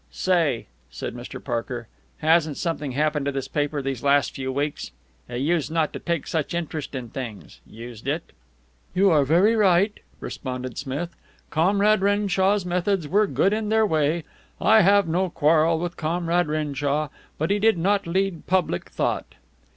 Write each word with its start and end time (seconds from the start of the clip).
"Say," 0.09 0.65
said 0.89 1.13
Mr. 1.13 1.43
Parker, 1.43 1.87
"hasn't 2.17 2.57
something 2.57 2.93
happened 2.93 3.27
to 3.27 3.31
this 3.31 3.47
paper 3.47 3.83
these 3.83 4.01
last 4.01 4.31
few 4.33 4.51
weeks? 4.51 4.89
It 5.29 5.35
used 5.41 5.69
not 5.69 5.93
to 5.93 5.99
take 5.99 6.25
such 6.25 6.55
an 6.55 6.57
interest 6.61 6.95
in 6.95 7.09
things, 7.09 7.59
used 7.67 8.07
it?" 8.07 8.31
"You 8.95 9.11
are 9.11 9.23
very 9.23 9.55
right," 9.55 9.99
responded 10.19 10.79
Smith. 10.79 11.15
"Comrade 11.51 12.01
Renshaw's 12.01 12.65
methods 12.65 13.07
were 13.07 13.27
good 13.27 13.53
in 13.53 13.69
their 13.69 13.85
way. 13.85 14.23
I 14.59 14.81
have 14.81 15.07
no 15.07 15.29
quarrel 15.29 15.77
with 15.77 15.97
Comrade 15.97 16.47
Renshaw. 16.47 17.09
But 17.37 17.51
he 17.51 17.59
did 17.59 17.77
not 17.77 18.07
lead 18.07 18.47
public 18.47 18.89
thought. 18.89 19.35